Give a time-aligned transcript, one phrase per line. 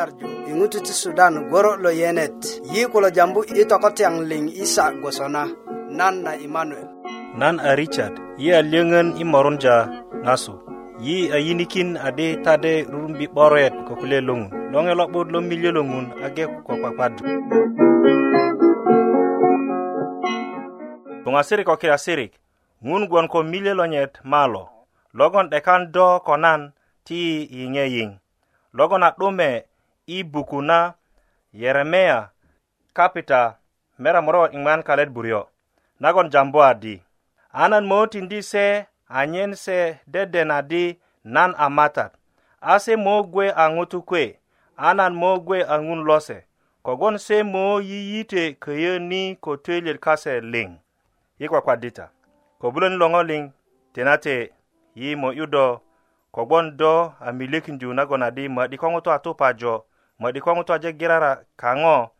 [0.00, 2.36] nyarju i ŋutu ti sudan goro lo yenet
[2.72, 5.42] yi kulo jambu i tokotyaŋ liŋ isa gwosona
[5.98, 6.88] nan na imanuel
[7.40, 9.76] nan a richard yi a lyöŋön i morunja
[10.26, 10.54] ŋasu
[11.06, 15.82] yi a yinikin adi tade rurumbi 'boret ko kulye loŋun loŋe lo'but lo milyö lo
[15.90, 17.22] ŋun age ko kwakwadu
[21.22, 22.32] tuŋasirik ko kiasirik
[22.88, 24.62] ŋun gwon ko milyö lo nyet malo
[25.18, 26.60] logon 'dekan do ko nan
[27.06, 27.18] ti
[27.56, 28.10] yiŋe yiŋ
[28.78, 29.50] logon a 'dume
[30.18, 30.94] ibuku na
[31.52, 32.28] yeremia
[32.92, 33.56] kapita
[33.98, 35.48] meramoro ingman kalet buryo
[36.00, 37.02] nagon jambo adi
[37.52, 42.12] anan mo tindi se anyen se deden adi nan amatat
[42.60, 44.38] ase mo gwe angutu kwe
[44.76, 46.44] anan mo gwe angun lose
[46.82, 50.76] kogon se mo yiyite kaye ni kotelir kase ling
[51.38, 52.10] yikwa kwa dita
[52.58, 53.52] kobulon longo ling
[53.92, 54.52] tenate
[54.94, 55.80] yi mo yudo
[56.32, 59.84] kogon do amilikinju nagon adi madikongoto atupajo
[60.20, 62.10] modi ko ŋutu aje girara kaŋo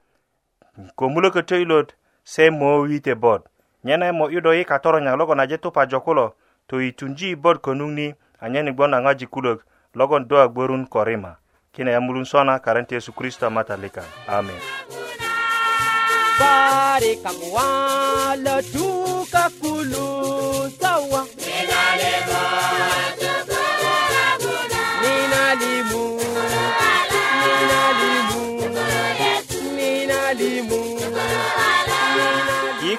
[0.96, 1.92] komulö kötö ilot
[2.24, 3.42] se mo wite bot
[3.84, 6.26] nyene mo 'yudo yi katoronya logon aje tupajo kulo
[6.68, 8.06] to itunji i bot konuŋ ni
[8.40, 9.60] anyen i gboŋ na ŋojik kulök
[9.94, 11.32] logon do a gbörun ko rima
[11.72, 14.60] kine yamulun sona karen ti yesu kristo a matalika amen
[16.40, 17.66] Barikamuwa,
[18.40, 21.20] la tuka kulu sawa.
[21.36, 22.40] Mina lebo,
[23.20, 23.49] tuka.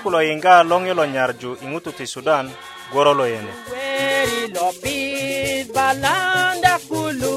[0.02, 2.46] ku lo yiŋga loŋ yilo nyarju i ŋutu ti sudan
[2.94, 7.31] goro lo yene Weri lo bit balanda kulu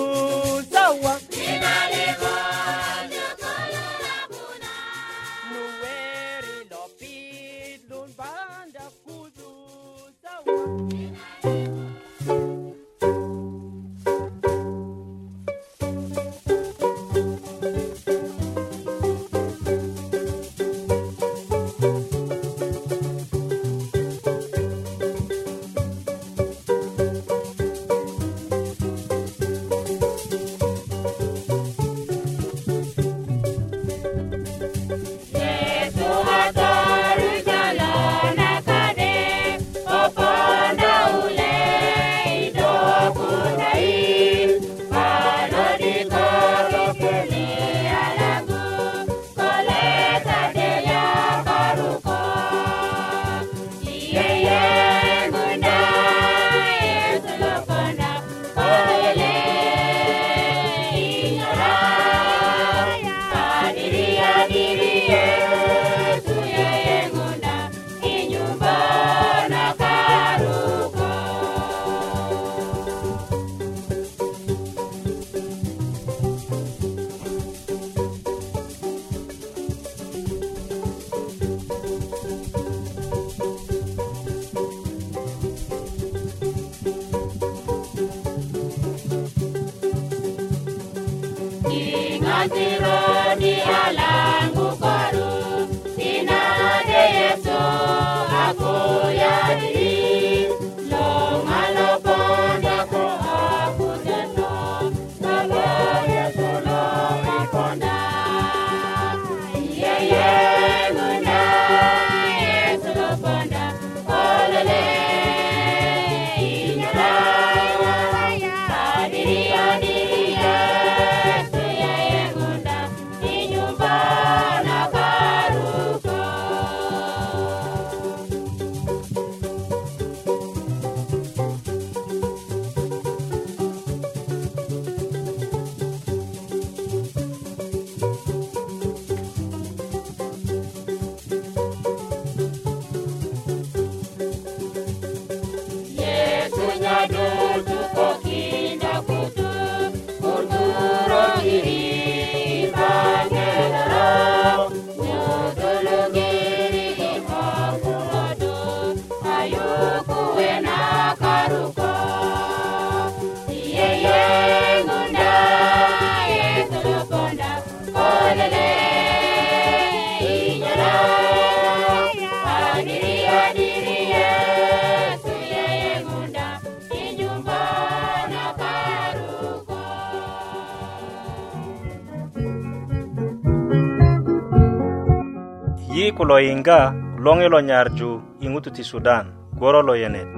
[186.12, 189.26] kulo yinga longilo nyarju ingutu ti sudan
[189.58, 190.28] goro lo yenet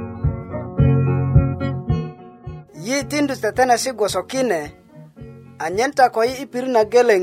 [2.85, 4.59] yi tindu tetenesi gwosokine
[5.59, 7.23] anyen ta ko yi i pirit na geleŋ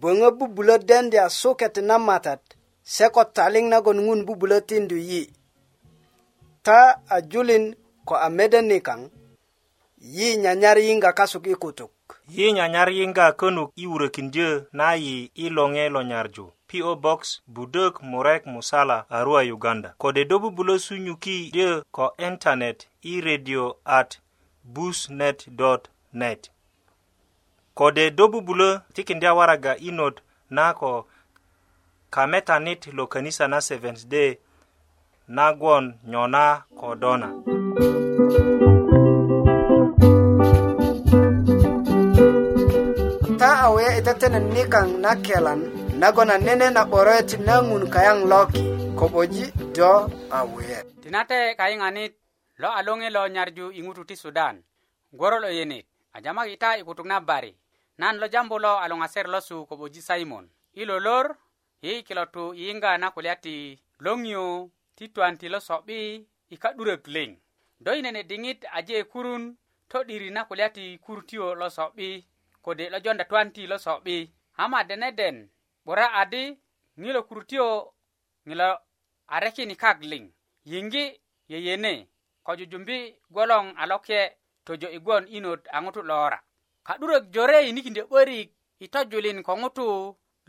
[0.00, 2.42] böŋö bubulö dendya suket na matat
[2.92, 5.22] se ko taliŋ nagon ŋun bubulö tindu yi
[6.66, 6.78] ta
[7.16, 7.64] ajulin
[8.08, 9.00] ko a mede nikaŋ
[10.02, 11.92] yi nyanyar yinga kasuk i kutuk
[12.28, 18.02] yi nyanyar yinga könuk i wurökindyö na yi i loŋe lo nyarju PO Box Budok
[18.02, 24.18] Murek Musala Arua Uganda kode dobu bulo sunyuki dyo ko internet i radio at
[24.64, 26.50] busnet.net
[27.74, 30.20] kode dobu bulo tikindya waraga inot
[30.50, 31.06] na ko
[32.10, 34.38] kametanit lo kanisa na Seventh Day
[35.28, 37.61] nagwon nyona kodona dona
[43.74, 45.60] we itetene nikaŋ na kelan
[46.00, 48.64] nagon a nene na 'boroyet na ŋun kayaŋ loki
[48.98, 49.44] koboji
[49.76, 49.90] do
[50.36, 52.12] a wuyet tinate kayiŋanit
[52.62, 54.56] lo a loŋe lo nyarju i ŋutu ti sudan
[55.16, 55.86] gworo lo yenit
[56.16, 57.52] ajamak ita i kutuk na bari
[58.00, 58.96] nan lo jambu lo a lo
[59.32, 61.26] losu koboji simon i lolor
[61.82, 67.02] yi kilo tu yiyiŋga na kulya ti loŋiyo ti twan ti lo so'bi i ka'durök
[67.06, 67.30] leŋ
[67.80, 69.56] do i nene diŋit aje kurun
[69.88, 70.98] to'diri na kulya ti
[71.62, 72.20] lo so'bi
[72.62, 74.32] kode lo jonda twanti lo so'bi
[74.62, 75.50] ama deneden
[75.84, 76.42] bura adi
[77.00, 77.66] ŋilo kurutio
[78.48, 78.68] ŋilo
[79.34, 80.24] arekini kak liŋ
[80.70, 81.04] yiŋgi
[81.50, 81.92] yeyene
[82.46, 82.96] ko jujumbi
[83.32, 84.20] gwoloŋ a lokye
[84.66, 86.38] tojo i gwon inot a ŋutu lora
[86.86, 88.48] ka'durök jore yinikindö 'börik
[88.84, 89.86] i tojulin ko ŋutu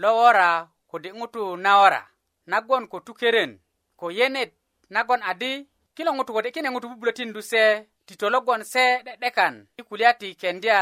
[0.02, 0.50] lo wora
[0.92, 2.02] kode ŋutu nawora
[2.52, 3.52] nagwon ko tukeren
[4.00, 4.52] ko yenet
[4.94, 5.52] nagon adi
[5.96, 7.64] kilo ŋutu kode kine ŋutu bubulötindu se
[8.08, 10.78] tito logwon se de'dekan i kulya ti kendya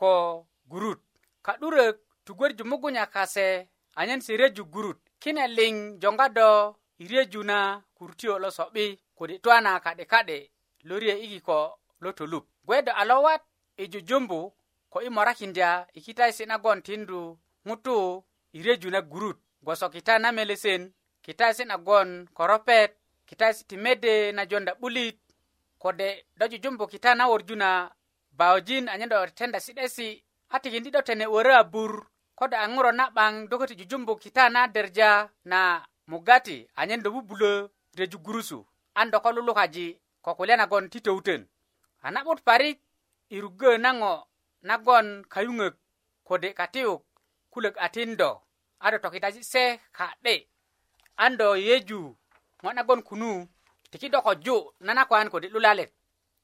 [0.00, 0.10] ko
[0.72, 1.00] gurut
[1.44, 6.48] ka'durök tugwörju mugunya kase anyen se reju gurut kine liŋ joŋga do
[7.02, 7.58] i reju na
[7.96, 8.86] kurutiyo lo so'bi
[9.18, 10.38] kodi twana ka'di ka'di
[10.88, 11.56] loriye i kiko
[12.02, 13.42] lo tolup gwe do a lowat
[13.76, 14.38] i jujumbu
[14.92, 17.20] ko i morakindya i kitaesi nagon tindu
[17.66, 18.22] ŋutu
[18.52, 20.92] i reju na gurut gwoso kita na melesen
[21.22, 22.96] kitaesi nagon koropet
[23.26, 25.18] kitaesi ti mede na jonda 'bulit
[25.78, 27.90] kode do jujumbu kita na worju na
[28.38, 33.48] baojin anyen do tetenda si'desi' hatikin tido tene wörö a bur kodo a ŋuro na'baŋ
[33.48, 35.10] do köti jujumbu kita na derja
[35.44, 37.68] na mugati anyen do bubulö
[37.98, 41.46] reju gurusu an do ko lulukaji ko kulya nagon ti töwuten
[42.02, 42.78] a na'but parik
[43.30, 44.24] i rugö na ŋo
[44.62, 45.74] nagon kayuŋök
[46.24, 47.02] kode katiyuk
[47.50, 48.40] kulök a tindo
[48.80, 50.34] a do tokitaji se ka'de
[51.16, 52.16] an do yeju
[52.62, 53.48] ŋo nagon kunu
[53.90, 55.90] tiki do koju nana kwan kode lulalet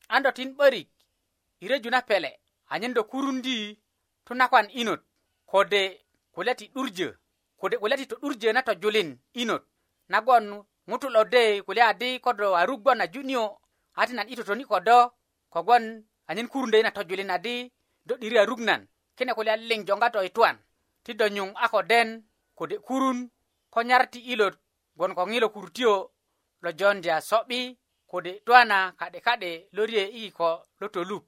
[0.09, 0.89] an do tin 'börik
[1.61, 2.41] i reju na pele
[2.71, 3.79] anyen do kurundi
[4.29, 5.01] tunakwan inot
[5.49, 6.01] kode
[6.37, 7.09] kulya ti 'durjö
[7.61, 9.63] kode kulya ti to'durjö na tojulin inot
[10.13, 10.45] nagon
[10.89, 13.45] ŋutu lo de kulya adi kodo arugbo na junio
[14.01, 14.97] a ti nan i totoni kodo
[15.53, 15.85] kogwon
[16.29, 17.55] anyen kurundö i na tojulin adi
[18.09, 18.81] do 'diri arug nan
[19.17, 20.57] kine kulya liŋ joŋga do ituan
[21.05, 22.09] ti do nyuŋ a ko den
[22.59, 23.19] kode kurun
[23.75, 24.55] ko nyar ti ilot
[24.97, 25.93] gwon ko ŋilo kurutio
[26.63, 27.61] lo jondya so'bi
[28.11, 30.49] kode 'dwana ka'de ka'de lo rye i kiko
[30.81, 31.25] lo tolup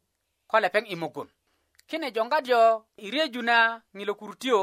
[0.50, 1.28] ko lepeŋ i mugun
[1.90, 4.58] kine jongajo i reju na ŋilokurutio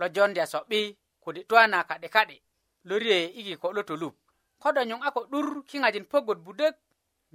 [0.00, 0.80] lo jondya so'bi
[1.24, 2.36] kode 'dwa na ka'de ka'de
[2.88, 4.14] lo rye i kiko lo tolup
[4.62, 6.74] ko do nyuŋ a ko 'dur kiŋajin pogot budök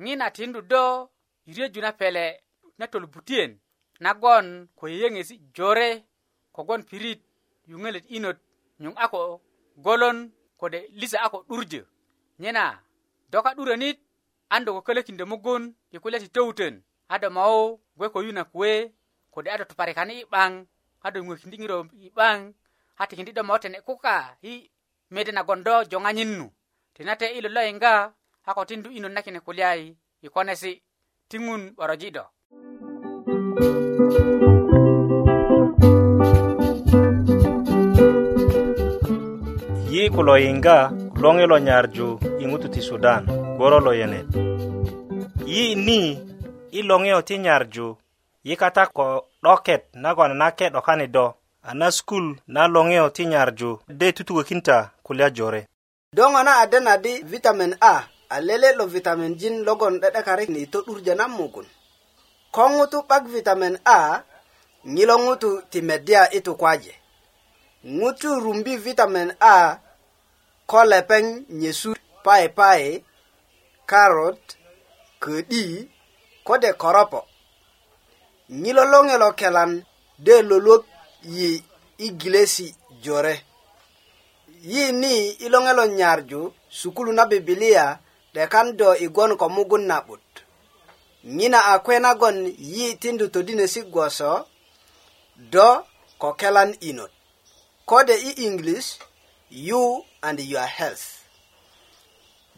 [0.06, 0.84] ŋina tindu do
[1.46, 2.26] i reju na pele
[2.78, 3.60] na tolubutiyen
[4.00, 5.90] nagon ko yeyeŋesi jore
[6.56, 7.22] kogon pirit
[7.70, 8.38] yuŋölet inot
[8.82, 9.42] nyuŋ a ko
[9.86, 11.84] golon kode lisa a ko 'durjö
[12.40, 12.80] nyena
[13.32, 13.98] do ka 'durönit
[14.50, 16.76] an do kökölökindö mugun i kulya ti töwutön
[17.14, 17.60] a do mau
[17.98, 18.72] gwe ko yu na kuwe
[19.36, 20.52] kode ada to parekani i 'baŋ
[21.06, 21.78] ado ŋökindingirö
[22.08, 22.42] i bang,
[22.98, 24.18] hati kindi do tene kuka
[24.52, 24.72] i
[25.14, 26.36] mede nagon do nyinu.
[26.40, 26.52] nu
[26.96, 27.94] tinate ilo lo yiŋga
[28.48, 29.70] hako tindu inu nut nakine kulya
[30.24, 30.74] i konesi
[31.30, 31.38] ti
[32.16, 32.24] do
[39.94, 40.78] yi kulo yiŋga
[41.24, 42.08] loŋi lo nyarju
[42.44, 43.22] i ti sudan
[43.56, 44.30] gboro lo yenet
[45.50, 46.00] yi ni
[46.78, 47.88] i nyarju
[48.46, 51.26] yikata ko 'doket nagon na ke 'dokani do
[51.70, 55.62] a na skul na loŋeyo ti nyarju de tutukökinta kulya jore
[56.16, 57.96] do ŋo na adena di vitamin a
[58.30, 61.66] a lele lo vitamin jin logon 'de'dekarik ni to'durja na mugun
[62.56, 64.22] ko ŋutu 'bak vitamin a
[64.96, 66.94] ŋilo ŋutu ti medya i tukwaje
[67.98, 69.74] ŋutu rumbi vitamin a
[70.72, 71.26] ko lepeŋ
[71.60, 71.92] nyesu
[72.26, 72.84] paipai
[73.90, 74.42] karot
[75.24, 75.66] ködi
[76.48, 77.26] kode koropo'
[78.50, 79.82] nyilo longe lo kelan
[80.20, 80.86] de loluok
[81.24, 81.64] yi
[81.98, 83.46] igilesi jore
[84.72, 85.12] yi ni
[85.46, 86.42] ilonge lo nyarju
[86.80, 87.86] sukulu na bibilia
[88.34, 90.22] de kan do igon ko mugun nabut
[91.38, 92.38] nyina akwena gon
[92.74, 94.32] yi tindu todine si gwoso
[95.54, 95.68] do
[96.22, 97.12] ko kelan inot
[97.90, 98.88] kode i english
[99.50, 99.84] you
[100.28, 101.06] and your health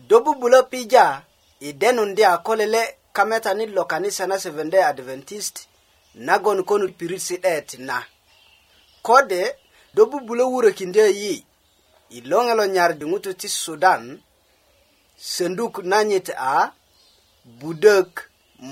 [0.08, 1.06] do bubulo pija
[1.70, 5.56] idenu ndia kolele kameta ni lokanisa na seventh day adventist
[6.18, 8.02] nagon konut pirit si'det na
[9.06, 9.54] kode
[9.94, 11.46] do bubulo wuro kinde yi
[12.10, 14.04] i loŋelo nyardi ŋutu ti sudan
[15.32, 16.74] senduk nanyit a
[17.60, 18.10] budök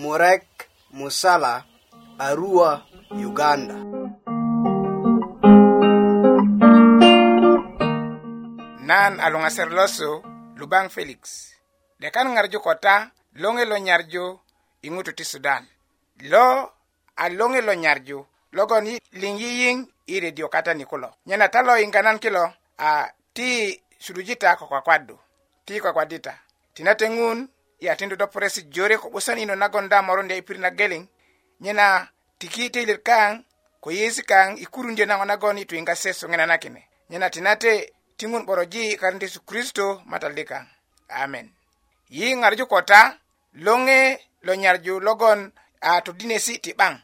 [0.02, 0.46] murek
[0.98, 1.54] musala
[2.26, 2.70] arua
[3.26, 3.76] uganda
[8.90, 10.10] nan a luŋaser losu
[10.60, 11.20] lubaŋ felix
[12.02, 12.96] de kan ŋarju ko ta
[13.42, 14.26] loŋelo nyarju
[14.82, 15.62] i ŋutu ti sudan
[16.34, 16.48] lo
[17.22, 18.18] a loŋe lo nyarju
[18.58, 18.84] logon
[19.22, 19.76] liŋ yiyiŋ
[20.14, 22.44] i redio katani kulo nyena ta lo yiŋganan kilo
[22.78, 22.92] a
[23.36, 23.50] ti
[24.04, 25.16] suruji ta ko kwakwaddu
[25.66, 26.34] ti kwakwadita
[26.76, 27.38] tinate ŋun
[27.84, 30.64] i a tindu do puresi jore ko 'busan yino nagon da morondi a i pirit
[30.64, 31.04] na geleŋ
[31.64, 31.86] nyena
[32.40, 33.30] tiki teilet kaŋ
[33.84, 37.74] ko yesi kaŋ i kurunjö naŋo nagon i tuyiŋga se suŋinanakine nyena tinate
[38.18, 40.66] ti ŋun 'boroji i karindi yesu kristo matali kaŋ
[41.24, 41.48] amen
[42.18, 43.02] yi ŋarju ko ta
[43.66, 44.00] loŋe
[44.46, 45.40] lo nyarju logon
[45.88, 46.96] a todinesi ti 'baŋ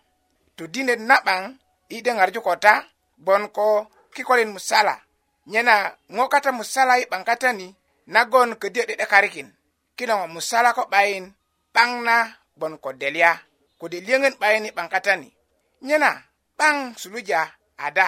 [0.62, 1.46] todinet na'ban
[1.92, 2.74] yi deŋarju ko ta
[3.24, 3.66] gboŋ ko
[4.14, 4.96] kikolin musala
[5.52, 5.76] nyena
[6.16, 7.68] ŋo kata musala yi 'ban katani
[8.14, 9.50] nagon ködyö 'de'dekarikin
[9.98, 11.26] kilo ŋo musala ko 'bayin
[11.74, 12.16] 'baŋ na
[12.58, 13.32] gboŋ ko delya
[13.80, 15.30] kode liyöŋön 'bayin yi 'ban katani
[15.88, 16.12] nyena
[16.58, 17.42] 'baŋ suluja
[17.88, 18.08] ada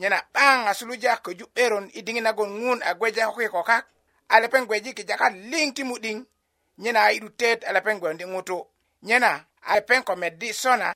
[0.00, 3.84] nyena 'baŋ a suluja köju 'beron yi diŋit nagon ŋun a gweja ko kiko kak
[4.32, 6.18] a lepeŋ gweji kijakat liŋ ti mu'diŋ
[6.82, 8.58] nyena a yi'du tet a lepeŋ gwondi ŋutu
[9.08, 9.30] nyena
[9.66, 10.88] a lepeŋ ko meddi sona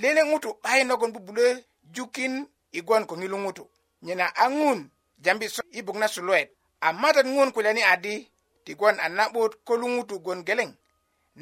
[0.00, 1.46] lele ŋutu 'bayi nagon bubulö
[1.94, 2.34] jukin
[2.72, 3.64] i gwon ko ŋilu ŋutu
[4.04, 4.78] nyena a ŋun
[5.24, 6.48] jambi so i buk na suluwet
[6.80, 8.14] a matat ŋun kulyani adi
[8.64, 10.70] ti gwon a na'but ko lu ŋutu gwon geleŋ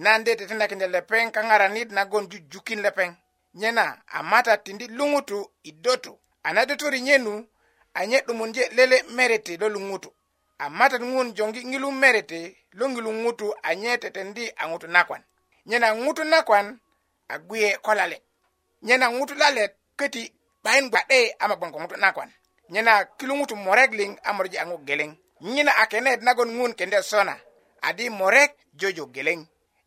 [0.04, 3.10] nan de tetenakinda lepeŋ kaŋaranit nagon jujukin lepeŋ
[3.60, 6.12] nyena a matat tindi lu ŋutu i dötu
[6.46, 7.32] a na dötöri nyenu
[7.98, 10.10] anye 'dumunje lele merete lo lu ŋutu
[10.58, 12.40] a matat ŋun joŋgi ŋilu merete
[12.78, 15.22] lo ŋilu ŋutu anye tetendi a ŋutu nakwan
[15.68, 16.66] nyena ŋutu nakwan
[17.28, 18.20] a gwiye kolale'
[18.86, 20.22] nyena ŋutu lalet köti
[20.62, 22.30] 'bayin gba'de ama gboŋ ko ŋutu nagon
[22.72, 25.10] nyena kilu ŋutu morek liŋ a moroji a ŋo geleŋ
[25.54, 27.34] nyina a kenet nagon ŋun kende sona
[27.88, 29.38] adi morek jojo geleŋ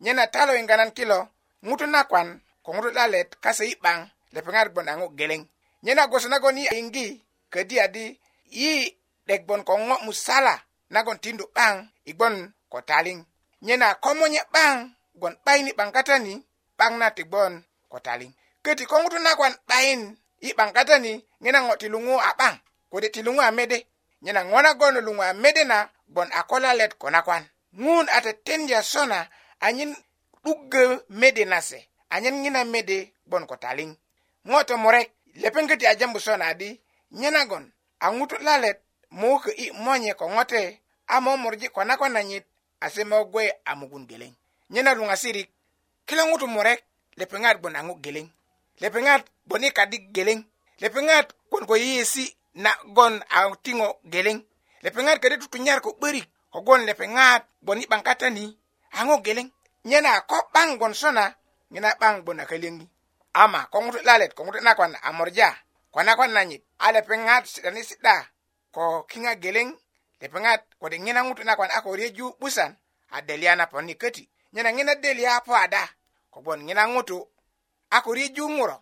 [0.04, 1.18] nyena talo yiŋganan kilo
[1.66, 2.28] ŋutu nakwan
[2.64, 3.98] ko ŋutu lalet kase yi 'baŋ
[4.34, 5.42] lepeŋat gboŋ a ŋo geleŋ
[5.84, 7.06] nyena gwoso nagon yi yiŋgi
[7.52, 8.04] ködi adi
[8.60, 8.72] yi
[9.26, 10.54] 'dek gboŋ ko ŋo musala
[10.94, 11.74] nagon tindu 'baŋ
[12.10, 12.34] i gboŋ
[12.72, 13.18] ko taliŋ
[13.66, 14.74] nyena komonye 'baŋ
[15.18, 16.32] gboŋ 'bayini 'baŋ katani
[16.76, 17.52] 'baŋ na ti gboŋ
[17.92, 18.32] ko taliŋ
[18.66, 20.02] köti ko ŋutu nagon 'bayin
[20.44, 22.54] yi 'baŋ katani nyena ŋo ti luŋu a 'baŋ
[22.90, 23.78] kode ti luŋu a mede
[24.24, 25.78] nyena ŋo nagon luŋu a mede na
[26.12, 27.44] gbon a ko lalet ko nakwan
[27.84, 29.20] ŋun a tetendya sona
[29.66, 29.92] anyen
[30.42, 30.82] 'duggö
[31.20, 31.78] mede na se
[32.14, 33.90] anyen ŋina mede gbon ko taliŋ
[34.50, 35.08] ŋo tomurek
[35.42, 36.68] lepeŋ köti a jambu sona adi
[37.20, 37.64] nyenagon
[38.04, 38.78] a ŋutu lalet
[39.20, 40.60] mokö yi monye ko ŋote
[41.14, 42.44] a momurji ko nakwan nanyit
[42.84, 44.32] ase mogwe a mugun geleŋ
[44.72, 45.48] nyena luŋasirik
[46.06, 46.80] kilo ŋutu murek
[47.18, 48.26] lepeŋat gbon a ŋu geleŋ
[48.82, 50.38] lepeŋat boni kadi geleŋ
[50.82, 52.26] lepeŋat kon ko yeyesi
[52.64, 54.36] na gon a tiŋo geleŋ
[54.84, 58.44] lepeŋat kadi tutunyar ko 'börik kogon lepeŋat boni 'baŋ katani
[59.00, 59.46] aŋo geleŋ
[59.88, 61.26] nyena ko 'baŋ gon sona
[61.72, 62.84] nyena 'baŋ bon akaleŋi
[63.42, 65.48] ama ko ŋutu lalet ko ŋutu nakwan a morja
[65.92, 68.16] ko nakwan nanyit a lepeŋat si'dani si'da
[68.74, 69.68] ko kiŋa geleŋ
[70.22, 72.72] lepeŋat kode ŋina ŋutu nakwan a ko reju 'busan
[73.16, 74.22] a deliya na poni köti
[74.54, 75.80] nyena ŋina deliya po ada
[76.32, 77.16] kogon ŋina ŋutu
[77.94, 78.76] akuri juŋuro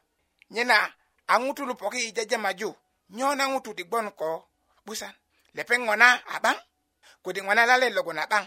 [0.54, 0.78] nyena
[1.26, 2.48] a ŋutulu poki i Nyona
[3.16, 3.82] nyo na ŋutu ti
[4.20, 4.30] ko
[4.84, 5.12] 'busan
[5.56, 6.62] lepeng ŋona abang, 'baŋ
[7.22, 8.44] kode lalai lalet logon abang, 'baŋ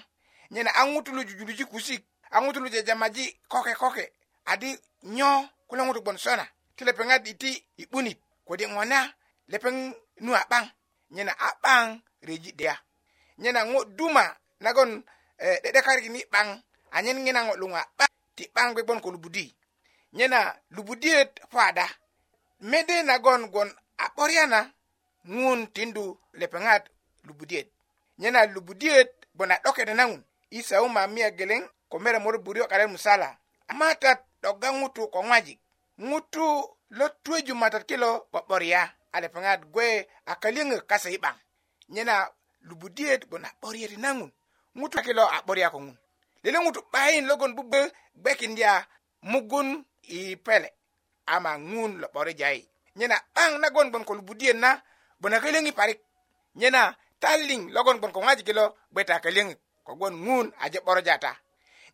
[0.54, 2.02] nyena a ŋutulu jujuluji kusik
[2.36, 2.68] a ŋutulu
[3.02, 4.04] maji koke koke
[4.52, 4.70] adi
[5.16, 5.30] nyo
[5.68, 6.46] kulo ŋutu gbon sona
[6.76, 8.66] ti lepeŋat iti i 'bunit kode
[9.48, 10.64] Lepeng lepeŋ nu a 'baŋ
[11.16, 11.86] nyena a 'baŋ
[12.28, 12.76] reji 'deya
[13.42, 14.24] nyena ŋo duma
[14.64, 14.90] nagon
[15.46, 16.48] eh, 'de'dekarikini 'baŋ
[16.96, 18.06] anyen ŋina ŋo a 'ba
[18.38, 19.10] ti 'baŋ gbe bon ko
[20.14, 21.90] nyena lubudiyöt fada
[22.60, 24.60] mede nagon gwon a 'borya na
[25.40, 26.04] ŋun tindu
[26.40, 26.84] lepeŋat
[27.28, 27.68] lubudiyöt
[28.22, 31.62] nyena lubudiyöt gwon a 'dokede na ŋun i sauma miya geleŋ
[31.92, 33.30] ko mera moro buryo karen musala
[33.72, 35.60] ama tat 'doga ŋutu ko ŋwajik
[36.10, 36.44] ŋutu
[36.98, 39.86] lo tuweju matat kilo 'bo'borya a lepeŋat gwe
[40.26, 41.36] a kaliöŋö kase i 'baŋ
[41.94, 42.16] nyena
[42.68, 44.32] lubudiyöt gwon a 'boryeti na ŋun
[44.80, 45.98] ŋutu kilo a 'borya ko ŋun
[46.44, 47.80] lele ŋutu 'bayin logon bubö
[48.22, 48.72] gbekindya
[49.32, 49.70] mugun
[50.16, 50.74] i pele
[51.32, 52.60] ama ŋun lo 'bori jai
[52.96, 54.70] nyena 'baŋ nagon gboŋ ko lubudiyet na
[55.22, 56.00] bona kölöŋi parik
[56.60, 56.82] nyena
[57.22, 59.54] taliŋ logon gboŋ ko ŋwajiki lo gbeta kölöŋi
[59.86, 61.32] kogwon ŋun aje 'boroja ta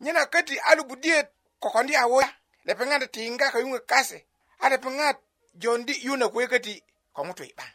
[0.03, 1.27] nyena köti a lubudiyet
[1.63, 2.29] kokondi awoya
[2.67, 4.17] lepeŋat tiinga ko yuŋö kase
[4.63, 5.17] a lepeŋat
[5.62, 6.74] jondi yuna kuwe köti
[7.15, 7.72] ko ŋutu i 'baŋ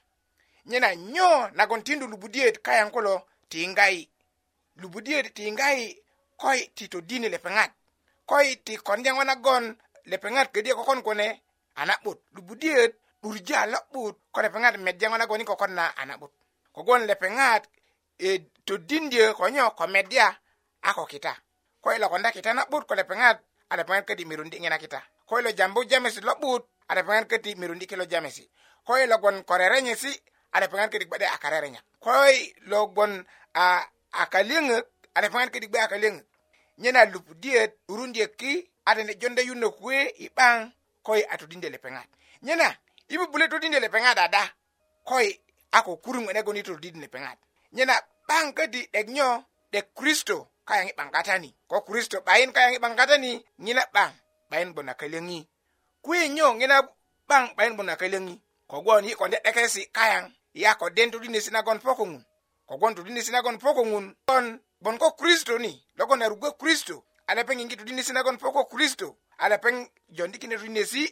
[0.70, 3.14] nyena nyo nagon tindu lubudiyet kayaŋ kulo
[3.50, 4.02] tiingayi
[4.80, 5.86] lubudiyet tiingayi
[6.42, 7.70] koi ti todini lepeŋat
[8.30, 9.64] koi ti konje ŋo nagon
[10.08, 11.28] lepeŋat ködye kokon kune
[11.76, 16.32] a na'but lubudiyöt 'durjö a lo'but ko lepeŋat medya ŋo nagwoni kokon na a na'but
[16.74, 17.62] kogwon lepeŋat
[18.18, 20.26] e, eh, todindyö konyo ko medya
[20.82, 21.34] a ko kita
[21.82, 23.36] ko i lokonda kita na'but ko lepeŋat
[23.70, 27.54] a lepeŋat köti mirundi ngena kita ko i lo jambu jamesi lo'but a lepeŋat köti
[27.54, 28.48] mirundi kilo jamesi
[28.86, 30.12] ko i logon ko rerenyesi
[30.52, 33.20] a lepeŋat köti gbe'de a karerenyak ko i logon
[33.54, 33.66] a,
[34.12, 36.24] a kalyeŋök a lepeŋat köti gbe a kalyeŋök
[36.78, 37.10] nyena na
[37.86, 38.52] 'durundyök ki
[38.88, 42.08] ada ne jonde yunde kue i bang koi atu dinde le pengat
[42.42, 42.76] nyena
[43.08, 44.50] ibu bule tu dinde le pengat ada
[45.04, 45.40] koi
[45.72, 47.38] aku kurung ene goni tu dinde le pengat
[47.72, 52.48] nyena bang ke di dek nyo dek kristo kayang i bang katani ko kristo bain
[52.52, 54.12] kayang i bang katani nyena bang
[54.50, 55.44] bain bona kelengi
[56.02, 56.80] kue nyo nyena
[57.28, 61.40] bang bain bona kelengi ko gwon i konde dekesi kayang ya ko den tu dinde
[61.44, 62.24] sinagon pokongun
[62.66, 67.04] ko gwon tu dinde sinagon pokongun kon bon ko kristo ni logo na rugo kristo
[67.28, 71.04] ala peng ingi tudini sina kon poko kristo ala peng jondi kine tudini si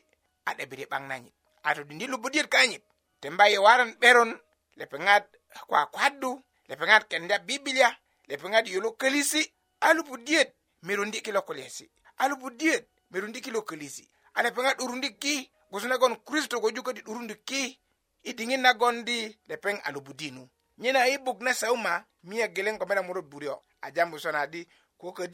[0.49, 2.80] ada biri bang nanyit ato dindi lubudir kanyit
[3.20, 4.32] tembaye waran beron
[4.80, 5.28] lepengat
[5.68, 7.92] kwa kwaddu lepengat kenda biblia
[8.32, 9.44] lepengat yolo kelisi
[9.80, 10.56] alupu diet
[10.88, 11.85] mirundi kilo kulesi
[12.16, 14.08] alupu diet mirundi kilo kelisi
[14.40, 17.76] ala pengat urundi ki gusuna gon kristo ko juko di urundi ki
[18.25, 20.49] idingin na gondi lepeng alupu dinu
[20.80, 24.64] nyina ibuk na sauma mia geleng komena muro burio ajambu sona di
[24.96, 25.28] ko ke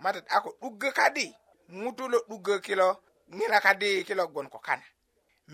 [0.00, 1.24] matat ako ɗugga kadi
[1.82, 2.88] ŋutulo ɗugga kilo
[3.36, 4.82] ŋina kadi kilo gon ko kana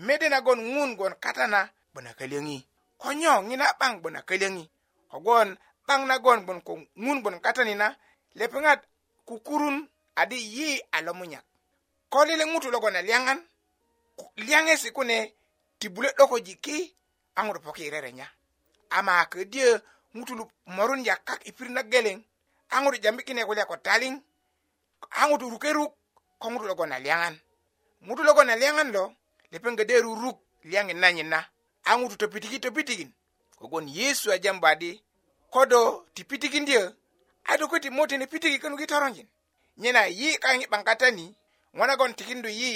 [0.05, 1.59] medena gon ŋun gon katana
[1.91, 2.57] gbona kölöŋi
[3.01, 4.63] konyo ŋina 'baŋ gbona kölöŋi
[5.11, 5.49] kogwon
[5.85, 6.71] 'baŋ nagon bon ko
[7.03, 7.87] ŋun bon katani na
[8.39, 8.79] lepeŋat
[9.27, 9.77] kukurun
[10.21, 11.49] adi yi a lomunyak ya
[12.11, 13.39] ko lele ŋutu logon a liyaŋan
[14.43, 15.17] liyaŋesi kune
[15.79, 16.77] ti bule 'dokoji ki
[17.35, 18.27] a ŋutu poki rerenya
[18.97, 19.69] ama ködyö
[20.15, 20.43] ŋutulu
[20.75, 22.17] morunjak kak i pirit na geleŋ
[22.73, 23.75] a ŋutu jambi kine kulya ko
[25.21, 25.91] aŋutu rukeruk
[26.41, 27.35] koŋutu logon a liyaŋan
[28.07, 29.03] ŋutu logon a liyaŋan lo
[29.51, 30.37] lepeŋ gade ruruk
[30.69, 31.39] liyaŋin na nyina
[31.89, 33.09] a ŋutu topitiki topitikin
[33.59, 34.91] kogon yesu a jambadi
[35.53, 35.81] kodo
[36.15, 36.83] ti pitikindyö
[37.43, 39.27] a do köti mutini pitiki könuki toronjin
[39.81, 41.25] nyena yi kaŋ i 'ban katani
[41.75, 42.71] ŋo nagon tikindu yi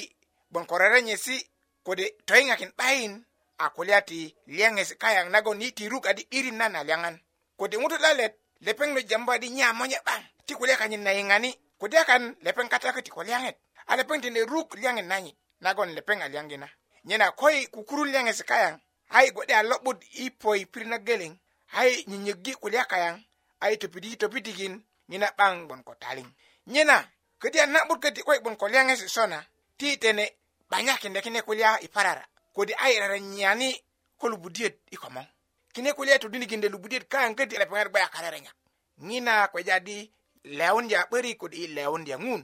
[0.52, 1.38] gboŋ ko rerenyesi
[1.86, 3.13] kode toyiŋakin 'bayin
[3.58, 4.20] a kulya ti
[4.54, 7.15] liyaŋesi kayaŋ nagon yi tiruk adi 'birin na na liyaŋan
[7.60, 8.34] kode ŋutu lalet
[8.65, 11.50] lepeŋ lo jambadi nya monye 'baŋ ti kulya kanyin na yiŋani
[11.82, 13.58] kudekan lepeng katakit ko liangit
[13.89, 15.34] a lepeng ti ne ruk liangit nanyi
[15.65, 16.70] nagon lepeng a liangina
[17.10, 18.78] nyena koi kukuru liangit si kayang
[19.10, 21.34] ai gode a lobud i poi pir na geleng
[21.74, 23.17] ai nyinyegi kulia kayang
[23.65, 26.30] ai topidi topidigin nyina bang bon ko taling
[26.70, 27.02] nyena
[27.41, 29.41] kedi a nabud kedi koi bon ko liangit si sona
[29.78, 30.38] ti tene
[30.70, 32.22] banyak kinde kine kulia i parara
[32.54, 33.74] kodi ai rara nyani
[34.22, 35.28] ko lubudiet i komong
[35.74, 38.54] kine kulia to dinigin de lubudiet kayang kedi lepeng a gbaya kararanya
[39.02, 40.13] nyina kwejadi
[40.45, 42.41] lawon ya ɓari ko ɗi lawon ya ngun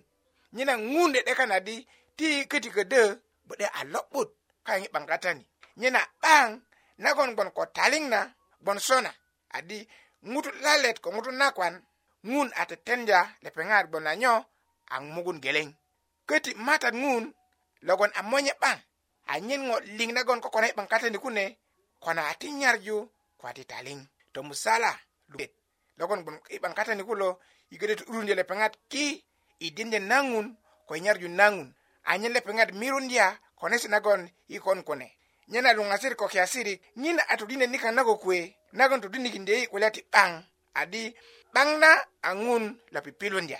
[0.54, 3.16] nyina ngun de kana di ti kiti ke de
[3.48, 4.30] bude a lobut
[4.66, 5.44] kayang bangkata ni
[5.80, 6.52] nyina bang
[6.98, 8.20] na gon gon ko taling na
[8.66, 9.12] gon sona
[9.50, 9.78] adi
[10.30, 11.76] ngutu lalet ko ngutu nakwan
[12.28, 14.46] ngun ate tenja le pengar bon na nyo
[14.90, 15.72] ang mugun geleng
[16.28, 17.34] kiti mata ngun
[17.82, 18.80] logon amonye bang
[19.32, 21.46] a nyin ngo ling na gon ko kona bangkata ni kune
[22.00, 22.98] kona ati nyarju
[23.38, 25.52] ko ati taling to musala lubet
[25.98, 27.40] logon bon ibangkata ni kulo
[27.72, 29.26] igede to urunde le pengat ki
[29.60, 32.72] idinde nangun ko nyarju nangun anyen le pengat
[33.10, 33.76] dia kone
[34.50, 35.16] i ikon kone
[35.48, 41.16] nyena lungasir ko kiasiri nyin atudine nika nago kwe nagon tudinikindei kulati bang adi
[41.54, 43.60] bang na angun la pipilundia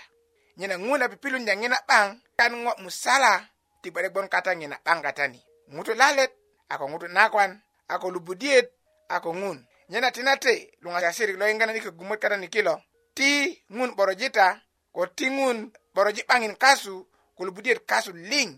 [0.56, 3.48] nyena ngun la pipilundia ngena bang kan ngo musala
[3.82, 5.42] tibare gbon kata pang bang katani
[5.72, 6.30] ngutu lalet
[6.68, 8.70] ako ngutu nakwan ako lubudiet
[9.08, 12.82] ako ngun nyena tinate lungasir lo ingana nika gumot katani kilo
[13.18, 13.30] ti
[13.76, 14.46] ŋun 'borojita
[14.94, 15.58] ko ti ŋun
[15.94, 16.94] 'boroji 'baŋin kasu
[17.34, 18.48] ko lubudiyet kasu liŋ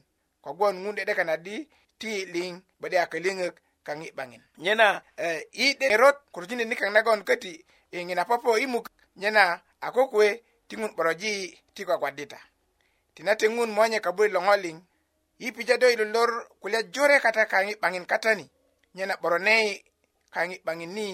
[0.45, 1.57] kogwon ŋun 'de'deka na di
[2.01, 3.55] ti liŋ bade a köliŋök
[3.87, 4.89] kaŋ i 'baŋin nyena
[5.57, 7.55] i 'de'erot kurujini nikaŋ nagon köti
[7.97, 8.87] i ŋina popo i muk
[9.23, 9.45] nyena
[9.81, 10.29] a kokuwe
[10.69, 11.33] ti ŋun 'boroji
[11.75, 12.37] ti kwakwadita
[13.17, 14.77] tina ti ŋun monye kabuli loŋoliŋ
[15.41, 18.45] i pija do i lolor kulya jore kata kaŋ i 'baŋin katani
[18.97, 19.57] nyena 'boro ne
[20.35, 21.09] kaŋ i 'baŋin ni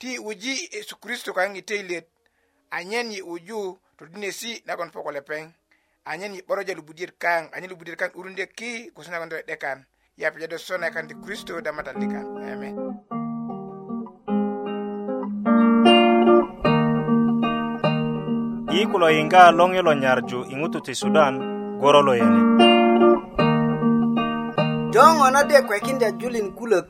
[0.00, 2.06] ti wuji yesu kristo kaŋ i teilet
[2.70, 5.48] anyen yi uju todinesi nagon poko lepeŋ
[6.10, 9.78] anyen yi 'boroja lubudiyet kaŋ anyen lubudiyet kaŋ 'durundye ki kusi nagon do'de kan
[10.20, 12.74] yapija do sona kan ti kristo damatandi kan amen
[18.74, 21.34] yi kulo yiŋga loŋe lo nyarju i ŋutu ti sudan
[21.80, 22.40] goro lo yani
[24.92, 26.88] joŋo na de kwekindya julin kulök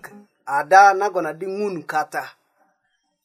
[0.56, 2.24] ada nagon adi ŋun kata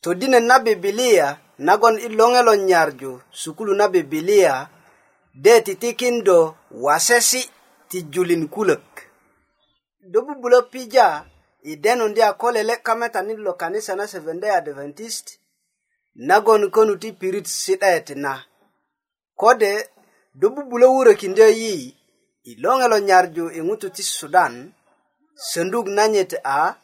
[0.06, 1.28] todinet na bibilia
[1.68, 4.56] nagon i loŋelon nyarju sukulu na bibilia
[5.44, 6.38] de titikindo
[6.84, 7.42] wasesi
[7.90, 8.84] ti julin kulök
[10.12, 11.08] do bubulö pija
[11.70, 15.26] i denundi a ko lele kametani lo kanisa na seventday adventist
[16.28, 18.34] nagon konu ti pirit si'det na
[19.42, 19.74] kode
[20.40, 21.74] do bubulö wurökindö yi
[22.50, 24.54] i loŋelo nyarju i ŋutu ti sudan
[25.52, 26.76] söndug nanyit a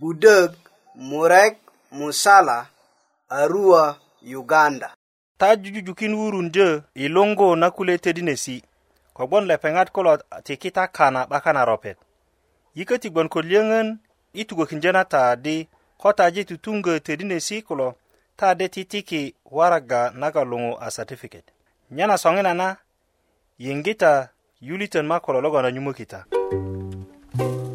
[0.00, 0.52] budök
[1.10, 1.54] murek
[1.98, 2.58] musala
[3.32, 3.96] Arua,
[4.34, 4.94] Uganda.
[5.40, 8.56] ta jujujukin wurundö i luŋgu na kule tödinesi
[9.16, 10.12] kogwon lepeŋat kulo
[10.46, 11.98] tiki ta kana 'bakan a ropet
[12.76, 13.88] yiköti gwon ko liyöŋön
[14.40, 15.56] i tugökindyö na ta di
[16.00, 17.88] ko taji tutuŋgö tödinesi kulo
[18.38, 19.22] ta de titiki
[19.56, 21.44] waraga naga luŋu a satifiket
[21.96, 22.68] nyena soŋina na
[23.64, 24.12] yiŋgita
[24.68, 26.70] yulitön ma kulo logon a nyumökita mm
[27.36, 27.71] -hmm.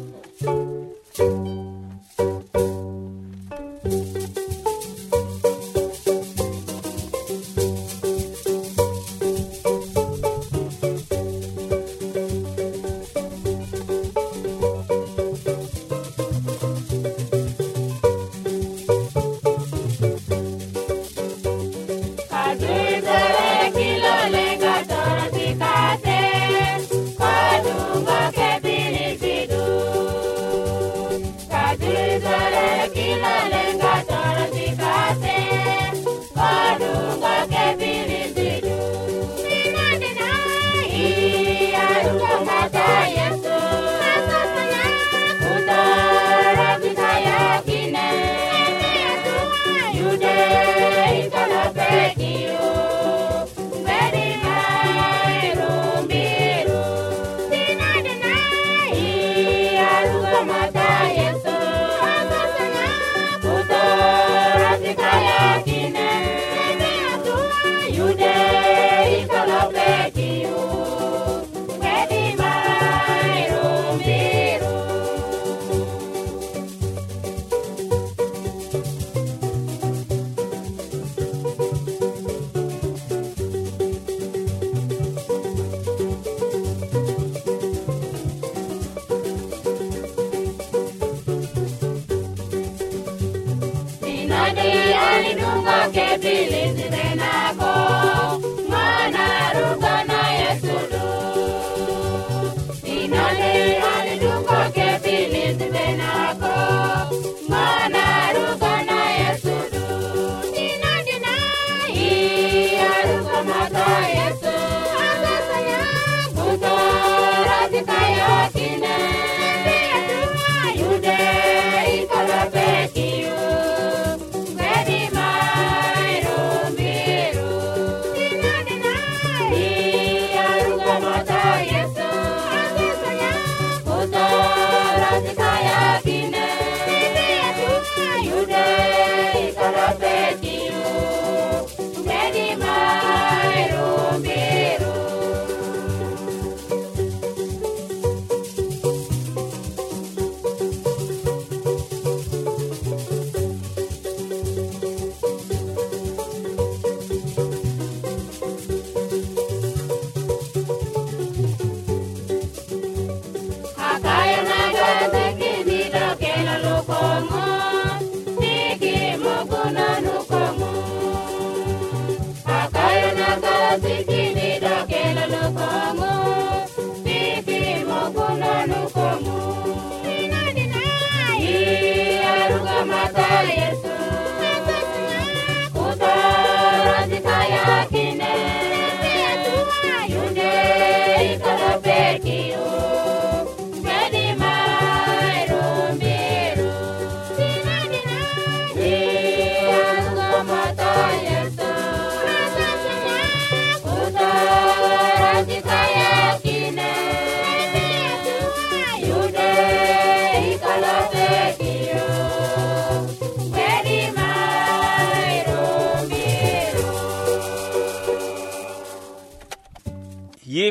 [95.92, 97.07] can't in there.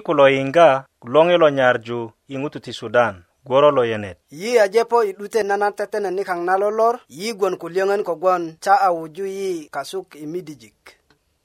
[0.04, 2.00] ku lo yiŋga loŋi lo nyarju
[2.34, 6.54] i ŋutu ti sudan gworo lo yenet yi ajepo i 'dute nanan tetene nikaŋ na
[6.62, 10.78] lolor yi gwon ku liyöŋön kogwon ta a wuju yi kasuk i midijik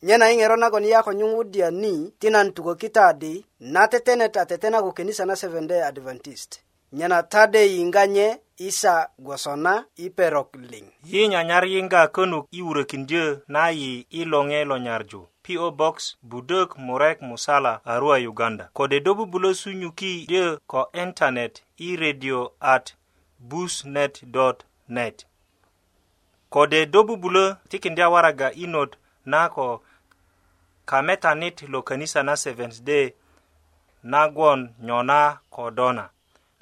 [0.06, 3.34] nyena i ŋero nagon yi a ko nyuŋwudya ni ti nan tukökita adi
[3.74, 6.50] na tetenet a tetena ko kenisa na seventday adventist
[6.96, 8.28] nyena tade yiŋga nye
[8.68, 14.60] isa gwosona i perok liŋ yi nyanyar yiŋga könuk i wurökindyö na yi i loŋe
[14.70, 20.86] lo nyarju PO Box Budok Murek Musala Arua Uganda kode dobu bulo sunyuki de ko
[20.92, 22.94] internet e radio at
[23.40, 25.24] busnet.net
[26.50, 29.82] kode dobu bulo tikin dia waraga inod na ko
[30.86, 33.12] kametanit lo kanisa na Seventh Day
[34.02, 36.10] nagwon nyona kodona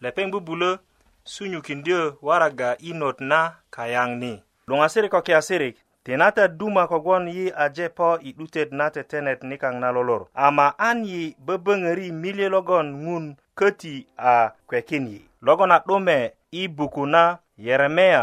[0.00, 0.78] lepeng bubulo
[1.24, 5.76] sunyukin dia waraga inod na kayang ni Lunga sirik o kia sirik?
[6.10, 10.98] tenata duma kogwon yi aje po i 'dutet na tetenet nikaŋ na lolor ama an
[11.10, 13.24] yi böböŋöri milye logon ŋun
[13.58, 13.94] köti
[14.32, 14.34] a
[14.68, 16.16] kwekin yi logon a 'dume
[16.50, 17.22] i buku na
[17.64, 18.22] yeremeya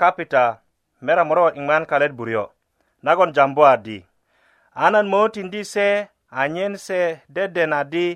[0.00, 0.44] kapita
[1.04, 2.44] mera moro iŋman kalet buryo
[3.04, 3.98] nagon jambu adi
[4.84, 5.86] anan mö tindi se
[6.40, 7.00] anyen se
[7.36, 8.06] deden adi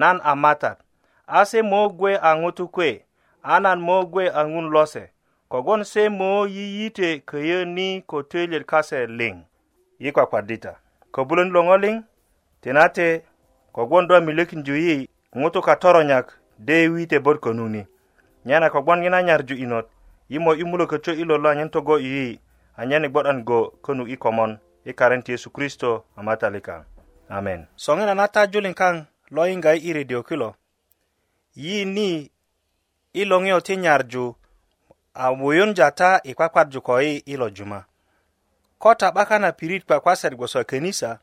[0.00, 0.76] nan a matat
[1.38, 2.88] ase mö gwe a ŋutu kwe
[3.54, 5.04] anan mö gwe a ŋun lose
[5.48, 9.36] kogwon se mo yiyite köyö ni ko töyilyet kase liŋ
[10.02, 10.72] yi kwakwadita
[11.14, 11.96] köbulön loŋoliŋ
[12.62, 13.08] tinate
[13.74, 14.96] kogwon do a milökinju yi
[15.38, 16.26] ŋutu katoronyak
[16.66, 17.82] de wite bot konuŋ ni
[18.46, 19.86] nyena kogwon ŋina nyarju inot
[20.30, 22.40] yi mo imulö köcö ilo lo anyen togo yi
[22.80, 24.52] anyen i gbo'dan go könuk i komon
[24.86, 26.84] i e karen ti yesu kristo a matalika
[27.36, 28.94] amen soŋina na tajuliŋ kaŋ
[29.34, 30.48] lo yiŋga yi i redio kilo
[31.62, 32.30] yi ni
[33.12, 34.34] i loŋiyo ti nyarju
[35.18, 37.84] a wuyunja ta i e kwakwarju ko yi ilo juma
[38.78, 41.18] ko ta 'baka na pirit kwakwasat gboso könisa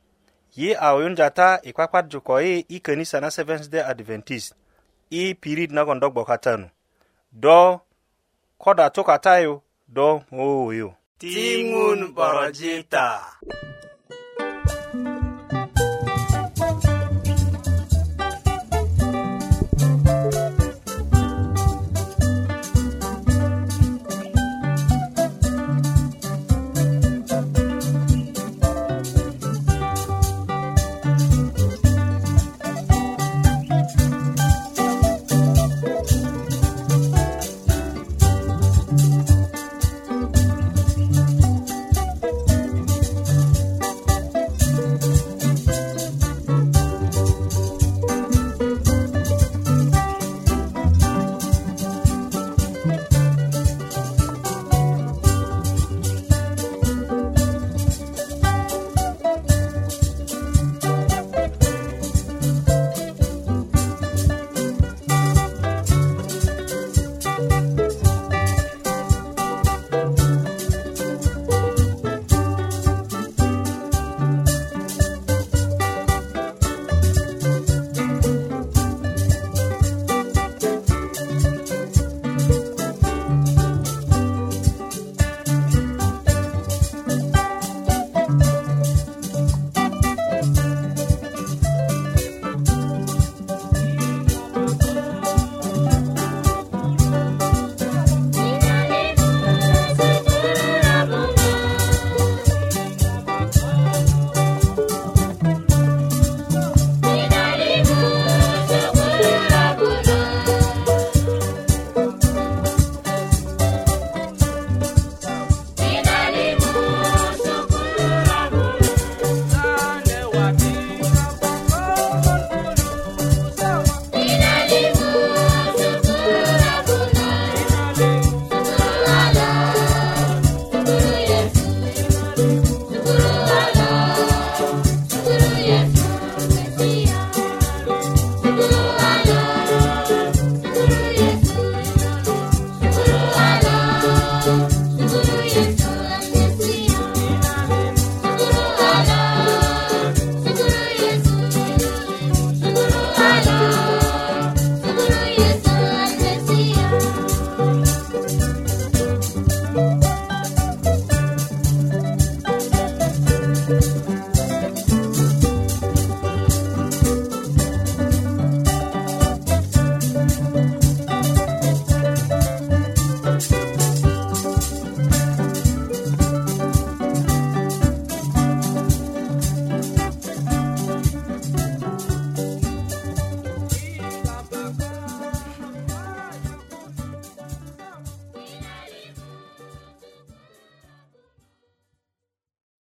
[0.55, 4.53] yi a wuyunja ta e i kwakwarju ko yi i könisa na seventh day adventist
[5.10, 6.69] i pirit nagon do gbokatanu
[7.31, 7.79] do
[8.58, 13.03] ko oh, da tukatayu do mowuyu tiŋun borojita